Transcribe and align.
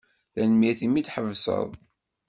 Tanemmirt 0.33 0.79
imi 0.85 1.01
d-tḥebseḍ. 1.01 1.67